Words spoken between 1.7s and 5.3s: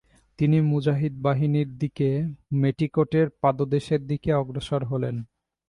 নিয়ে মেটিকোটের পাদদেশের দিকে অগ্রসর হলেন।